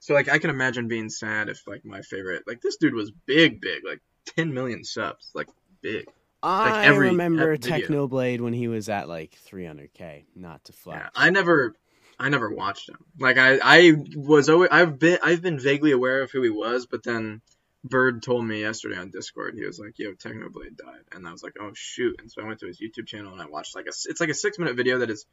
[0.00, 3.12] So like I can imagine being sad if like my favorite like this dude was
[3.26, 4.00] big big like
[4.36, 5.48] 10 million subs like
[5.80, 6.06] big.
[6.42, 7.58] I every- remember every.
[7.58, 10.24] Technoblade when he was at like 300k.
[10.34, 11.00] Not to flex.
[11.02, 11.74] Yeah, I never
[12.18, 12.98] I never watched him.
[13.18, 16.86] Like I I was always I've been I've been vaguely aware of who he was,
[16.86, 17.40] but then
[17.84, 21.42] Bird told me yesterday on Discord he was like, "Yo, Technoblade died," and I was
[21.42, 23.86] like, "Oh shoot!" And so I went to his YouTube channel and I watched like
[23.86, 25.26] a it's like a six minute video that is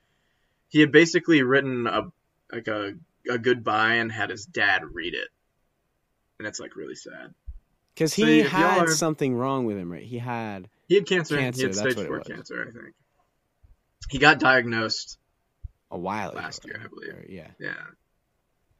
[0.70, 2.12] he had basically written a
[2.52, 2.94] like a
[3.30, 5.28] a goodbye and had his dad read it,
[6.40, 7.34] and it's like really sad.
[7.94, 10.04] Because he y'all had are- something wrong with him, right?
[10.04, 10.70] He had.
[10.90, 11.38] He had cancer.
[11.38, 12.96] Cancer, he had stage four cancer, I think.
[14.10, 15.18] He got diagnosed.
[15.92, 16.40] A while ago.
[16.40, 17.14] Last year, I believe.
[17.14, 17.48] Or- yeah.
[17.60, 17.74] Yeah.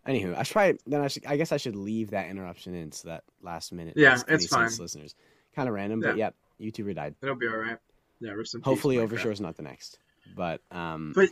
[0.08, 2.92] Anywho, I should probably then I should I guess I should leave that interruption in
[2.92, 3.94] so that last minute.
[3.96, 4.70] Yeah, makes it's fine.
[4.80, 5.14] listeners.
[5.56, 7.16] Kind of random, but yep, YouTuber died.
[7.22, 7.78] It'll be all right.
[8.20, 9.04] Yeah, rest in peace, Hopefully, Minecraft.
[9.04, 10.00] Overshore's not the next.
[10.36, 11.30] But um, But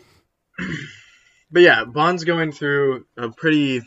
[1.51, 3.81] but yeah, Bond's going through a pretty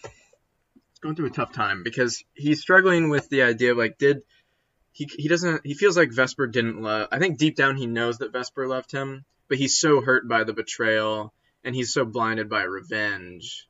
[1.03, 4.23] going through a tough time because he's struggling with the idea of like did
[5.01, 8.19] he he doesn't he feels like Vesper didn't love I think deep down he knows
[8.19, 11.33] that Vesper loved him, but he's so hurt by the betrayal
[11.65, 13.67] and he's so blinded by revenge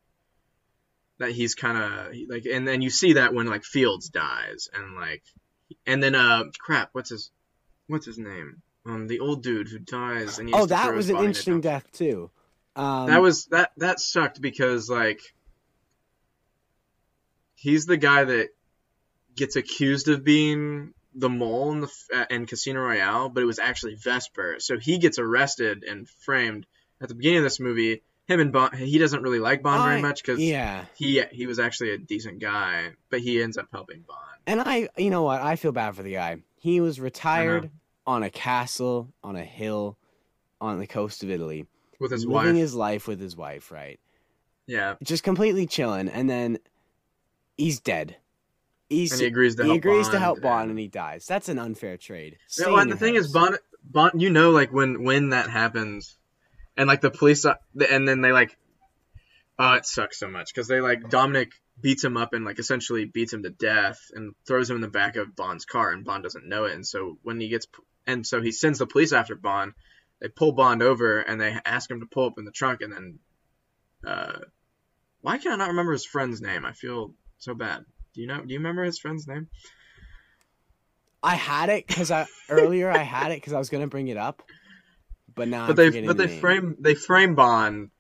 [1.19, 4.97] that he's kind of like and then you see that when like Fields dies and
[4.97, 5.23] like
[5.87, 7.31] and then uh crap what's his
[7.87, 11.27] what's his name um the old dude who dies and oh, that was an in
[11.27, 12.29] interesting death too.
[12.75, 15.21] Um, that was that that sucked because like
[17.55, 18.49] he's the guy that
[19.37, 23.59] gets accused of being the mole in the uh, in Casino Royale, but it was
[23.59, 24.57] actually Vesper.
[24.59, 26.67] So he gets arrested and framed
[27.01, 28.03] at the beginning of this movie.
[28.27, 30.85] Him and Bond, he doesn't really like Bond very much because yeah.
[30.95, 34.21] he he was actually a decent guy, but he ends up helping Bond.
[34.47, 35.41] And I, you know what?
[35.41, 36.37] I feel bad for the guy.
[36.57, 37.71] He was retired
[38.07, 39.97] on a castle on a hill
[40.61, 41.67] on the coast of Italy,
[41.99, 42.57] with his living wife.
[42.57, 43.99] his life with his wife, right?
[44.67, 46.59] yeah, Just completely chilling, and then
[47.57, 48.17] he's dead.
[48.91, 50.89] He's and he agrees to he help agrees to Bond help Bond, and- and he
[50.89, 51.25] dies.
[51.27, 52.37] That's an unfair trade.
[52.59, 53.33] Well, and the thing is.
[53.33, 56.19] Bond, Bond, you know, like when when that happens,
[56.77, 58.59] and like the police, and then they like,
[59.59, 63.05] oh, it sucks so much because they like Dominic beats him up and like essentially
[63.07, 66.25] beats him to death and throws him in the back of Bond's car, and Bond
[66.25, 67.67] doesn't know it, and so when he gets,
[68.07, 69.73] and so he sends the police after Bond.
[70.21, 72.93] They pull Bond over and they ask him to pull up in the trunk, and
[72.93, 73.19] then,
[74.07, 74.41] uh,
[75.23, 76.67] why can I not remember his friend's name?
[76.67, 77.87] I feel so bad.
[78.15, 78.41] Do you know?
[78.41, 79.49] Do you remember his friend's name?
[81.23, 84.17] I had it because I earlier I had it because I was gonna bring it
[84.17, 84.43] up,
[85.35, 86.41] but now but I'm they but the they name.
[86.41, 87.91] frame they frame Bond.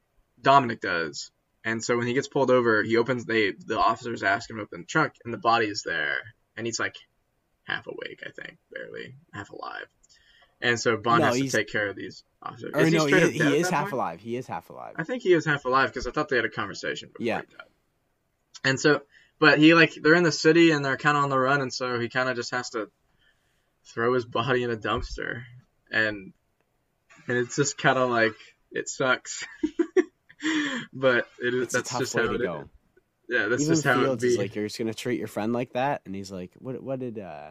[0.43, 1.31] Dominic does,
[1.65, 4.63] and so when he gets pulled over, he opens they the officers ask him to
[4.63, 6.17] open the trunk, and the body is there,
[6.57, 6.95] and he's like
[7.65, 9.85] half awake, I think, barely half alive,
[10.63, 12.71] and so Bond No, has to he's- take care of these officers.
[12.75, 13.93] Or Is no, he, up he is half point?
[13.93, 14.21] alive.
[14.21, 14.95] He is half alive.
[14.97, 17.43] I think he is half alive because I thought they had a conversation before Yeah.
[17.43, 17.67] he died.
[18.65, 19.03] And so,
[19.41, 21.73] but he like they're in the city and they're kind of on the run, and
[21.73, 22.89] so he kind of just has to
[23.87, 25.43] throw his body in a dumpster,
[25.91, 26.33] and
[27.27, 28.35] and it's just kind of like
[28.71, 29.45] it sucks,
[30.93, 32.47] but it is that's tough just way how to it is.
[32.47, 32.69] go.
[33.29, 34.27] Yeah, that's Even just how it be.
[34.29, 36.83] is like, "You're just gonna treat your friend like that," and he's like, "What?
[36.83, 37.51] What did?" uh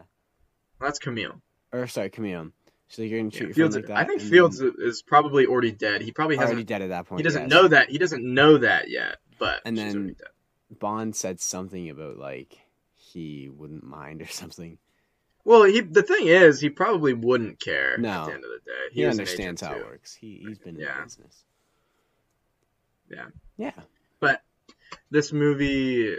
[0.80, 1.40] that's Camille.
[1.72, 2.52] Or sorry, Camille.
[2.98, 3.76] Like, "You're gonna treat Yeah, your Fields.
[3.76, 6.02] friend like that." I think Fields then- is probably already dead.
[6.02, 6.52] He probably hasn't.
[6.54, 7.20] already dead at that point.
[7.20, 7.50] he doesn't yes.
[7.50, 7.90] know that.
[7.90, 9.16] He doesn't know that yet.
[9.38, 10.16] But And then- dead.
[10.78, 12.58] Bond said something about like
[12.94, 14.78] he wouldn't mind or something.
[15.44, 18.08] Well, he the thing is, he probably wouldn't care No.
[18.10, 18.86] at the end of the day.
[18.92, 19.80] He, an understands how too.
[19.80, 20.14] it works.
[20.14, 20.96] He he's been in Yeah.
[20.98, 21.44] the business.
[23.10, 23.26] Yeah.
[23.56, 23.72] Yeah.
[24.20, 24.42] But
[25.10, 26.16] this movie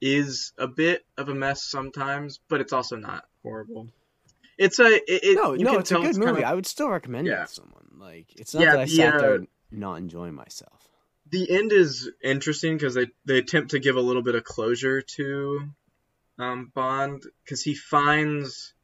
[0.00, 3.88] is a bit of a mess sometimes, but it's also not horrible.
[4.56, 6.32] It's a it, it no, you no, it's a good movie.
[6.34, 7.88] kinda- I would still recommend it to someone.
[7.98, 9.38] Like, it's not Yeah, that I the, sat uh, there
[9.70, 10.88] not enjoying myself.
[11.30, 15.02] The end is interesting because they they attempt to give a little bit of closure
[15.02, 15.70] to
[16.38, 18.74] um, Bond because he finds,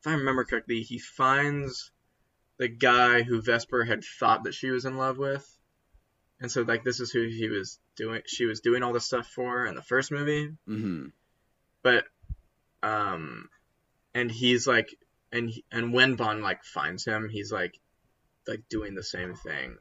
[0.00, 1.90] if I remember correctly, he finds
[2.58, 5.46] the guy who Vesper had thought that she was in love with,
[6.40, 8.22] and so like this is who he was doing.
[8.26, 11.06] She was doing all this stuff for in the first movie, hmm
[11.82, 12.04] but
[12.82, 13.48] um,
[14.12, 14.94] and he's like,
[15.30, 17.78] and he, and when Bond like finds him, he's like,
[18.48, 19.76] like doing the same thing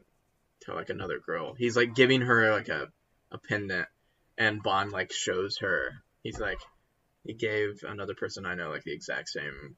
[0.62, 1.54] to like another girl.
[1.54, 2.92] He's like giving her like a
[3.32, 3.88] a pendant,
[4.38, 5.92] and Bond like shows her.
[6.24, 6.60] He's like,
[7.26, 9.76] he gave another person I know like the exact same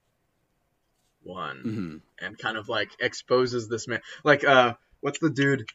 [1.24, 4.02] one, hmm and kind of like exposes this man.
[4.24, 5.70] Like, uh, what's the dude?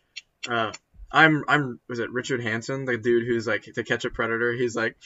[0.48, 0.72] Uh,
[1.10, 4.52] I'm I'm was it Richard Hanson, the dude who's like to catch a predator?
[4.52, 4.96] He's like,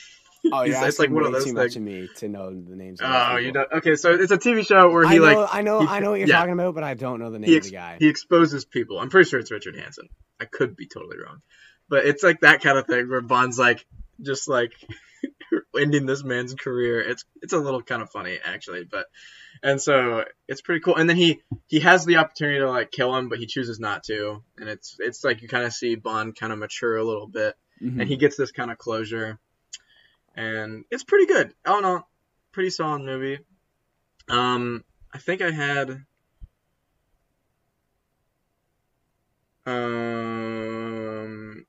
[0.53, 1.57] Oh, yeah, it's like one of those too things.
[1.57, 3.01] much of me to know the names.
[3.03, 3.65] Oh, you know?
[3.77, 6.01] Okay, so it's a TV show where I he know, like I know, he- I
[6.01, 6.39] know what you're yeah.
[6.39, 7.97] talking about, but I don't know the name he, of the guy.
[7.99, 8.99] he exposes people.
[8.99, 10.09] I'm pretty sure it's Richard Hansen.
[10.41, 11.43] I could be totally wrong,
[11.89, 13.85] but it's like that kind of thing where Bond's like
[14.23, 14.73] just like
[15.79, 17.01] ending this man's career.
[17.01, 19.07] It's it's a little kind of funny actually, but
[19.63, 20.97] and so it's pretty cool.
[20.97, 24.05] And then he he has the opportunity to like kill him, but he chooses not
[24.05, 24.43] to.
[24.59, 27.55] And it's it's like you kind of see Bond kind of mature a little bit,
[27.83, 28.01] Mhm.
[28.01, 29.39] and he gets this kind of closure,
[30.37, 31.55] and it's pretty good.
[31.67, 32.09] All in all,
[32.53, 33.39] pretty solid movie.
[34.29, 36.05] Um, I think I had.
[40.37, 41.67] Um,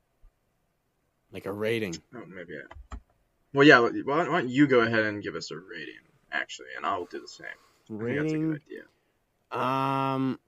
[1.31, 1.95] like a rating.
[2.15, 2.97] oh, maybe I.
[3.53, 3.79] Well, yeah.
[3.79, 5.95] Why don't, why don't you go ahead and give us a rating,
[6.31, 7.47] actually, and I'll do the same.
[7.47, 8.51] I think that's a Rating.
[8.51, 8.83] good idea.
[9.59, 10.39] Um,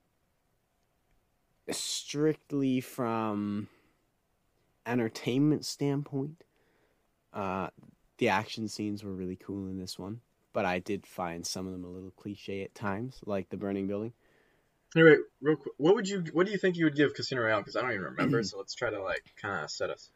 [1.71, 3.67] strictly from
[4.86, 6.43] entertainment standpoint,
[7.34, 7.69] uh,
[8.19, 10.21] the action scenes were really cool in this one,
[10.53, 13.88] but I did find some of them a little cliche at times, like the burning
[13.88, 14.13] building.
[14.95, 17.60] Anyway, real quick, what would you, what do you think you would give Casino Royale?
[17.60, 18.12] Because I don't even Mm-hmm.
[18.17, 18.43] remember.
[18.43, 20.12] so let's try to like kind of set us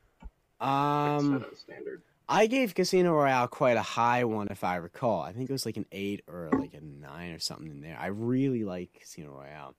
[0.60, 2.02] Um, set standard.
[2.28, 5.22] I gave Casino Royale quite a high one, if I recall.
[5.22, 7.98] I think it was like an eight or like a nine or something in there.
[8.00, 9.76] I really like Casino Royale.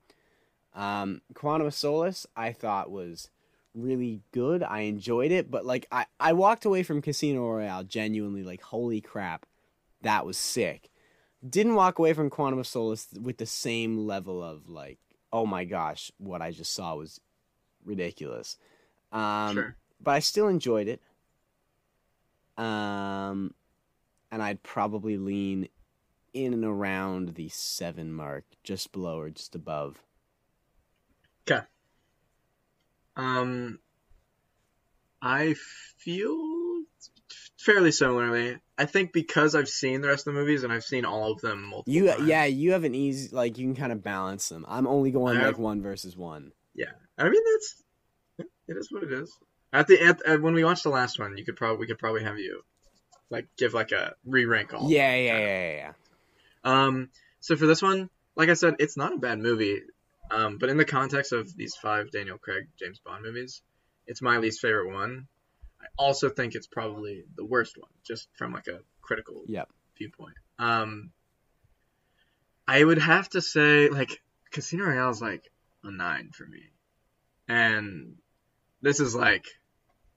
[0.75, 3.31] Um, Quantum of Solace, I thought was
[3.75, 4.63] really good.
[4.63, 9.01] I enjoyed it, but like I, I walked away from Casino Royale genuinely like, holy
[9.01, 9.47] crap,
[10.03, 10.91] that was sick.
[11.47, 14.99] Didn't walk away from Quantum of Solace with the same level of like,
[15.33, 17.21] oh my gosh, what I just saw was
[17.85, 18.57] ridiculous.
[19.13, 19.77] Um, sure.
[20.01, 21.03] but I still enjoyed it.
[22.57, 23.53] Um,
[24.31, 25.69] and I'd probably lean
[26.33, 30.03] in and around the seven mark, just below or just above.
[33.17, 33.79] Um,
[35.23, 35.55] I
[35.99, 36.83] feel
[37.59, 38.59] fairly similarly.
[38.77, 41.41] I think because I've seen the rest of the movies and I've seen all of
[41.41, 42.29] them multiple You, times.
[42.29, 44.67] yeah, you have an easy like you can kind of balance them.
[44.69, 46.53] I'm only going I like one versus one.
[46.75, 47.83] Yeah, I mean that's
[48.39, 49.33] it is what it is.
[49.73, 51.99] At the at, at, when we watched the last one, you could probably we could
[51.99, 52.63] probably have you
[53.31, 54.91] like give like a re rank all.
[54.91, 55.93] Yeah, yeah, yeah, yeah, yeah.
[56.65, 57.11] Um.
[57.41, 59.83] So for this one, like I said, it's not a bad movie.
[60.31, 60.59] Um.
[60.59, 63.63] But in the context of these five Daniel Craig James Bond movies,
[64.07, 65.27] it's my least favorite one.
[65.81, 69.69] I also think it's probably the worst one, just from like a critical Yep.
[69.99, 70.37] viewpoint.
[70.59, 71.11] Um.
[72.67, 75.51] I would have to say like Casino Royale is like
[75.83, 76.63] a nine for me,
[77.47, 78.17] and
[78.81, 79.45] this is like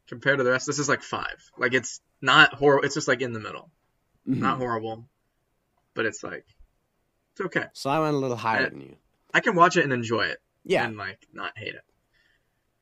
[0.08, 1.52] compared to the rest, this is like five.
[1.58, 2.86] Like it's not horrible.
[2.86, 3.70] It's just like in the middle.
[4.26, 4.38] Mhm.
[4.38, 5.10] Not horrible,
[5.94, 6.46] but it's like
[7.34, 7.66] it's okay.
[7.74, 8.70] So I went a little higher Yeah.
[8.70, 8.98] than you.
[9.38, 11.82] I can watch it and enjoy it Yeah, and like not hate it.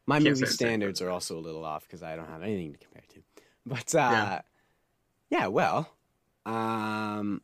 [0.06, 2.16] my can't movie say the same for standards are also a little off because I
[2.16, 3.20] don't have anything to compare to.
[3.66, 4.40] But uh,
[5.30, 5.48] yeah.
[5.48, 5.90] well,
[6.46, 7.42] um,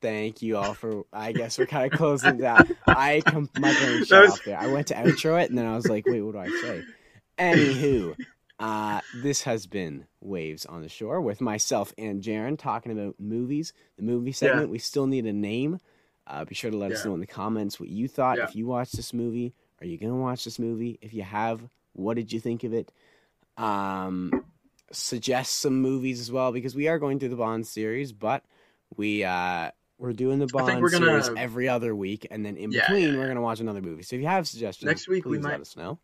[0.00, 1.04] thank you all for.
[1.12, 2.68] I guess we're kind of closing down.
[2.86, 4.58] I com- my brain shut was- off there.
[4.58, 6.82] I went to outro it and then I was like, wait, what do I say?
[7.38, 8.14] Anywho,
[8.60, 13.72] uh, this has been Waves on the Shore with myself and Jaron talking about movies.
[13.96, 14.70] The movie segment.
[14.70, 15.78] We still need a name.
[16.32, 18.38] Uh, be sure to let us know in the comments what you thought.
[18.38, 18.44] Yeah.
[18.44, 20.98] If you watched this movie, are you gonna watch this movie?
[21.02, 21.60] If you have,
[21.92, 22.90] what did you think of it?
[23.58, 24.44] Um,
[24.90, 28.42] suggest some movies as well because we are going through the Bond series, but
[28.96, 32.80] we uh we're doing the Bond gonna- series every other week, and then in Yeah,
[32.88, 34.02] between yeah, we're gonna watch another movie.
[34.02, 35.98] So if you have suggestions, Next week we please might- let us know.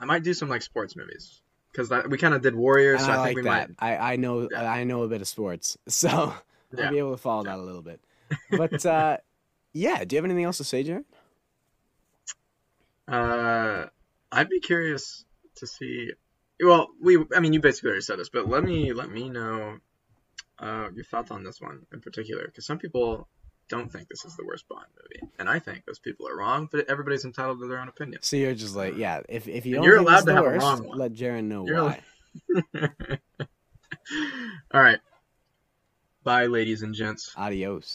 [0.00, 3.14] I might do some like sports movies because we kind of did Warriors, so I
[3.14, 3.68] I, like think we that.
[3.68, 3.76] might.
[3.78, 4.70] I I know Yeah.
[4.72, 6.34] I know a bit of sports, so I'll
[6.76, 6.90] Yeah.
[6.90, 8.00] be able to follow that a little bit.
[8.50, 9.18] But uh
[9.76, 11.04] yeah, do you have anything else to say, Jaron?
[13.06, 13.86] Uh,
[14.32, 15.24] I'd be curious
[15.56, 16.12] to see.
[16.62, 19.78] Well, we, I mean, you basically already said this, but let me let me know
[20.58, 23.28] uh, your thoughts on this one in particular, because some people
[23.68, 26.68] don't think this is the worst Bond movie, and I think those people are wrong.
[26.72, 28.22] But everybody's entitled to their own opinion.
[28.22, 30.58] So you're just like, yeah, if if you don't you're think allowed to have a
[30.58, 30.98] wrong one.
[30.98, 32.00] let Jaron know You're why.
[34.72, 35.00] All right.
[36.24, 37.32] Bye, ladies and gents.
[37.36, 37.94] Adios.